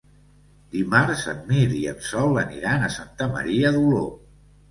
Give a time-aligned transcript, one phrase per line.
[0.75, 4.03] Dimarts en Mirt i en Sol aniran a Santa Maria d'Oló.